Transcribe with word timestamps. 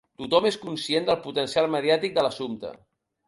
Tothom 0.19 0.45
és 0.49 0.55
conscient 0.61 1.05
del 1.09 1.19
potencial 1.27 1.69
mediàtic 1.75 2.15
de 2.17 2.23
l'assumpte. 2.29 2.73